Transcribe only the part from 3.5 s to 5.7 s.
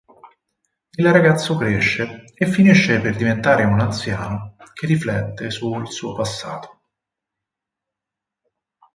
un anziano che riflette